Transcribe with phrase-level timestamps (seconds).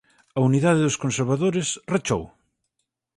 [0.37, 2.23] A unidade dos conservadores rachou.